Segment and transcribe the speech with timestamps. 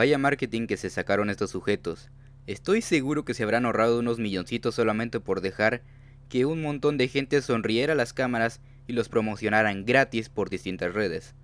[0.00, 2.08] vaya marketing que se sacaron estos sujetos.
[2.46, 5.82] Estoy seguro que se habrán ahorrado unos milloncitos solamente por dejar
[6.30, 10.94] que un montón de gente sonriera a las cámaras y los promocionaran gratis por distintas
[10.94, 11.34] redes.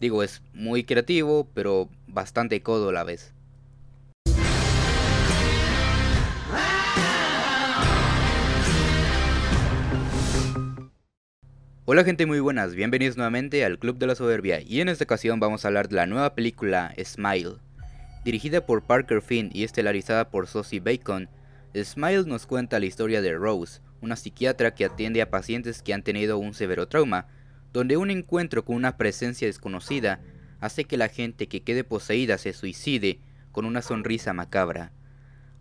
[0.00, 3.32] Digo, es muy creativo, pero bastante codo a la vez.
[11.86, 15.40] Hola gente muy buenas, bienvenidos nuevamente al Club de la Soberbia y en esta ocasión
[15.40, 17.54] vamos a hablar de la nueva película Smile.
[18.24, 21.28] Dirigida por Parker Finn y estelarizada por Sosie Bacon,
[21.76, 26.02] Smile nos cuenta la historia de Rose, una psiquiatra que atiende a pacientes que han
[26.02, 27.26] tenido un severo trauma,
[27.74, 30.20] donde un encuentro con una presencia desconocida
[30.60, 33.20] hace que la gente que quede poseída se suicide
[33.52, 34.92] con una sonrisa macabra.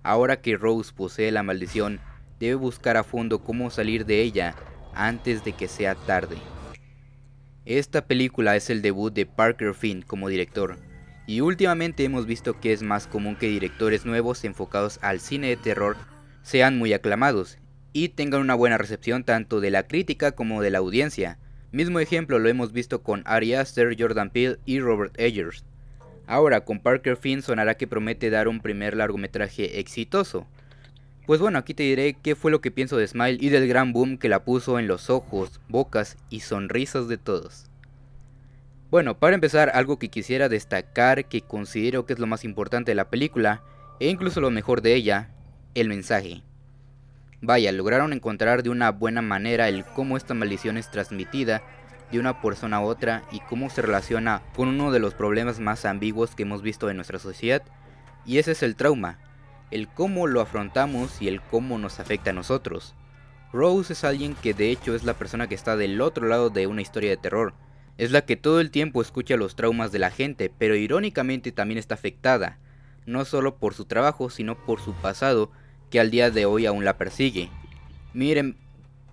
[0.02, 2.00] Ahora que Rose posee la maldición,
[2.40, 4.56] debe buscar a fondo cómo salir de ella
[4.94, 6.38] antes de que sea tarde.
[7.66, 10.78] Esta película es el debut de Parker Finn como director,
[11.26, 15.58] y últimamente hemos visto que es más común que directores nuevos enfocados al cine de
[15.58, 15.96] terror
[16.42, 17.58] sean muy aclamados
[17.94, 21.38] y tengan una buena recepción tanto de la crítica como de la audiencia.
[21.72, 25.66] Mismo ejemplo lo hemos visto con Ari Aster, Jordan Peele y Robert Eggers.
[26.28, 30.48] Ahora con Parker Finn sonará que promete dar un primer largometraje exitoso,
[31.26, 33.94] pues bueno, aquí te diré qué fue lo que pienso de Smile y del gran
[33.94, 37.70] boom que la puso en los ojos, bocas y sonrisas de todos.
[38.94, 42.96] Bueno, para empezar, algo que quisiera destacar que considero que es lo más importante de
[42.96, 43.64] la película,
[44.00, 45.32] e incluso lo mejor de ella,
[45.74, 46.44] el mensaje.
[47.42, 51.64] Vaya, lograron encontrar de una buena manera el cómo esta maldición es transmitida
[52.12, 55.86] de una persona a otra y cómo se relaciona con uno de los problemas más
[55.86, 57.64] ambiguos que hemos visto en nuestra sociedad,
[58.28, 59.18] y ese es el trauma,
[59.72, 62.94] el cómo lo afrontamos y el cómo nos afecta a nosotros.
[63.52, 66.68] Rose es alguien que de hecho es la persona que está del otro lado de
[66.68, 67.56] una historia de terror.
[67.98, 71.78] Es la que todo el tiempo escucha los traumas de la gente, pero irónicamente también
[71.78, 72.58] está afectada,
[73.06, 75.52] no solo por su trabajo, sino por su pasado,
[75.92, 77.50] que al día de hoy aún la persigue.
[78.14, 78.58] Miren,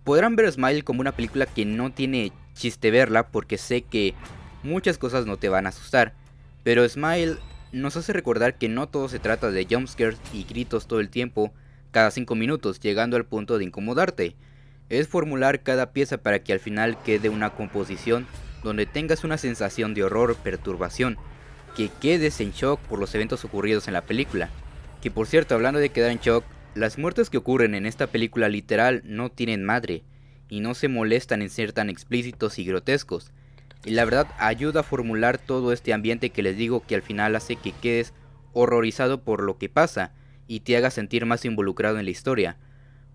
[0.04, 4.14] podrán ver Smile como una película que no tiene chiste verla porque sé que
[4.62, 6.14] muchas cosas no te van a asustar,
[6.62, 7.36] pero Smile
[7.72, 11.52] nos hace recordar que no todo se trata de jumpscares y gritos todo el tiempo,
[11.90, 14.36] cada 5 minutos, llegando al punto de incomodarte.
[14.88, 18.26] Es formular cada pieza para que al final quede una composición
[18.62, 21.16] donde tengas una sensación de horror, perturbación,
[21.76, 24.50] que quedes en shock por los eventos ocurridos en la película.
[25.00, 26.44] Que por cierto, hablando de quedar en shock,
[26.74, 30.02] las muertes que ocurren en esta película literal no tienen madre,
[30.48, 33.32] y no se molestan en ser tan explícitos y grotescos,
[33.84, 37.34] y la verdad ayuda a formular todo este ambiente que les digo que al final
[37.36, 38.12] hace que quedes
[38.52, 40.12] horrorizado por lo que pasa
[40.46, 42.58] y te haga sentir más involucrado en la historia.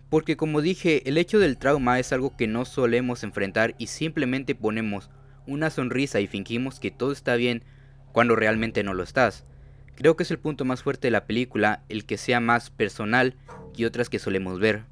[0.10, 4.56] Porque como dije, el hecho del trauma es algo que no solemos enfrentar y simplemente
[4.56, 5.10] ponemos
[5.48, 7.64] una sonrisa y fingimos que todo está bien
[8.12, 9.44] cuando realmente no lo estás.
[9.96, 13.36] Creo que es el punto más fuerte de la película, el que sea más personal
[13.74, 14.84] que otras que solemos ver.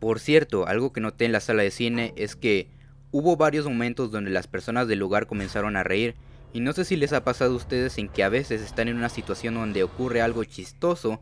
[0.00, 2.68] Por cierto, algo que noté en la sala de cine es que
[3.14, 6.14] Hubo varios momentos donde las personas del lugar comenzaron a reír
[6.54, 8.96] y no sé si les ha pasado a ustedes en que a veces están en
[8.96, 11.20] una situación donde ocurre algo chistoso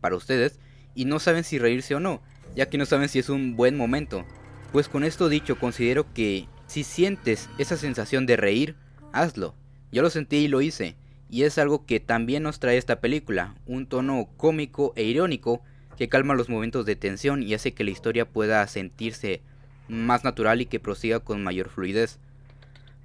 [0.00, 0.60] para ustedes
[0.94, 2.22] y no saben si reírse o no,
[2.54, 4.24] ya que no saben si es un buen momento.
[4.70, 8.76] Pues con esto dicho, considero que si sientes esa sensación de reír,
[9.12, 9.54] hazlo.
[9.92, 10.96] Yo lo sentí y lo hice,
[11.30, 15.62] y es algo que también nos trae esta película, un tono cómico e irónico
[15.96, 19.42] que calma los momentos de tensión y hace que la historia pueda sentirse
[19.88, 22.18] más natural y que prosiga con mayor fluidez.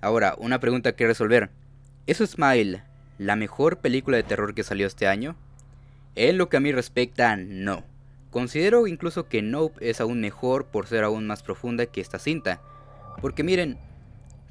[0.02, 1.50] Ahora, una pregunta que resolver.
[2.08, 2.84] ¿Es Smile
[3.18, 5.36] la mejor película de terror que salió este año?
[6.16, 7.84] En lo que a mí respecta, no.
[8.32, 12.62] Considero incluso que Nope es aún mejor por ser aún más profunda que esta cinta.
[13.22, 13.78] Porque miren,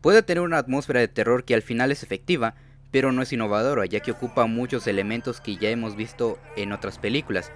[0.00, 2.54] puede tener una atmósfera de terror que al final es efectiva,
[2.90, 6.98] pero no es innovadora, ya que ocupa muchos elementos que ya hemos visto en otras
[6.98, 7.52] películas.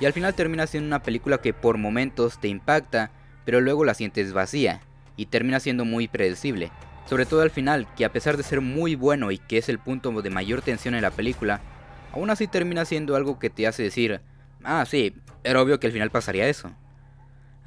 [0.00, 3.10] Y al final termina siendo una película que por momentos te impacta,
[3.44, 4.80] pero luego la sientes vacía
[5.16, 6.70] y termina siendo muy predecible.
[7.08, 9.78] Sobre todo al final, que a pesar de ser muy bueno y que es el
[9.78, 11.60] punto de mayor tensión en la película,
[12.12, 14.20] aún así termina siendo algo que te hace decir,
[14.62, 16.70] ah sí, era obvio que al final pasaría eso.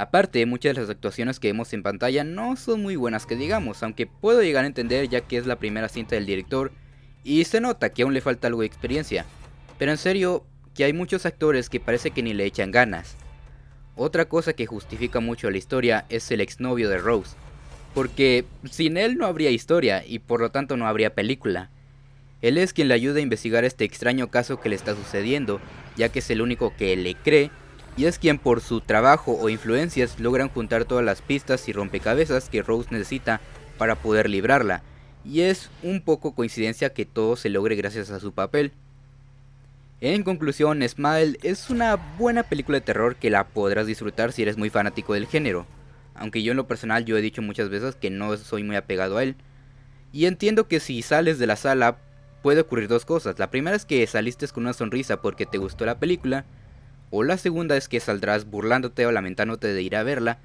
[0.01, 3.83] Aparte, muchas de las actuaciones que vemos en pantalla no son muy buenas que digamos,
[3.83, 6.71] aunque puedo llegar a entender ya que es la primera cinta del director
[7.23, 9.27] y se nota que aún le falta algo de experiencia.
[9.77, 10.43] Pero en serio,
[10.73, 13.15] que hay muchos actores que parece que ni le echan ganas.
[13.95, 17.35] Otra cosa que justifica mucho la historia es el exnovio de Rose,
[17.93, 21.69] porque sin él no habría historia y por lo tanto no habría película.
[22.41, 25.61] Él es quien le ayuda a investigar este extraño caso que le está sucediendo,
[25.95, 27.51] ya que es el único que le cree,
[27.97, 32.49] y es quien por su trabajo o influencias logran juntar todas las pistas y rompecabezas
[32.49, 33.41] que Rose necesita
[33.77, 34.83] para poder librarla,
[35.25, 38.71] y es un poco coincidencia que todo se logre gracias a su papel.
[39.99, 44.57] En conclusión, Smile es una buena película de terror que la podrás disfrutar si eres
[44.57, 45.67] muy fanático del género.
[46.15, 49.17] Aunque yo en lo personal yo he dicho muchas veces que no soy muy apegado
[49.17, 49.35] a él.
[50.11, 51.97] Y entiendo que si sales de la sala
[52.41, 53.37] puede ocurrir dos cosas.
[53.37, 56.45] La primera es que saliste con una sonrisa porque te gustó la película.
[57.11, 60.39] O la segunda es que saldrás burlándote o lamentándote de ir a verla,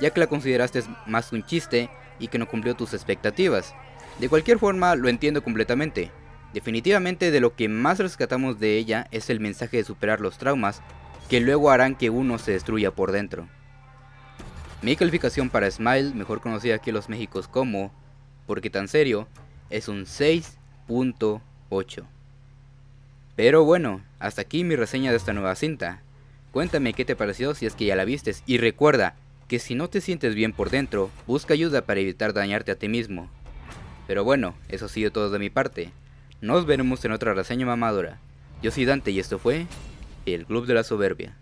[0.00, 3.74] ya que la consideraste más un chiste y que no cumplió tus expectativas.
[4.18, 6.10] De cualquier forma, lo entiendo completamente.
[6.52, 10.82] Definitivamente de lo que más rescatamos de ella es el mensaje de superar los traumas
[11.28, 13.48] que luego harán que uno se destruya por dentro.
[14.82, 17.92] Mi calificación para Smile, mejor conocida aquí en los Méxicos como
[18.46, 19.26] Porque tan serio,
[19.70, 22.04] es un 6.8.
[23.34, 26.03] Pero bueno, hasta aquí mi reseña de esta nueva cinta.
[26.54, 29.16] Cuéntame qué te pareció si es que ya la vistes y recuerda
[29.48, 32.88] que si no te sientes bien por dentro, busca ayuda para evitar dañarte a ti
[32.88, 33.28] mismo.
[34.06, 35.90] Pero bueno, eso ha sido todo de mi parte.
[36.40, 38.20] Nos veremos en otra reseña mamadora.
[38.62, 39.66] Yo soy Dante y esto fue
[40.26, 41.36] El Club de la Soberbia.